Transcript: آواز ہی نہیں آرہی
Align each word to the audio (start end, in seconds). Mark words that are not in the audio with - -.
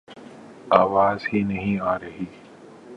آواز 0.71 1.27
ہی 1.33 1.43
نہیں 1.43 1.79
آرہی 1.83 2.25